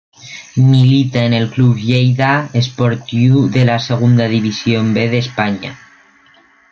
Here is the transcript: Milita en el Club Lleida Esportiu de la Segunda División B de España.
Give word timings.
Milita 0.55 1.25
en 1.27 1.33
el 1.33 1.51
Club 1.51 1.77
Lleida 1.77 2.49
Esportiu 2.53 3.47
de 3.51 3.65
la 3.65 3.77
Segunda 3.77 4.27
División 4.27 4.95
B 4.95 5.07
de 5.09 5.19
España. 5.19 5.77